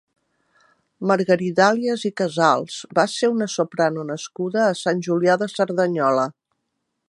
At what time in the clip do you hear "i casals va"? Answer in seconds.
2.09-3.05